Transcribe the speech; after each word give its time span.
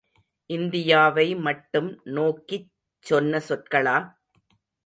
இந்தியாவை 0.49 1.35
மட்டும் 1.39 1.89
நோக்கிச் 2.11 2.67
சொன்ன 3.05 3.41
சொற்களா? 3.49 3.97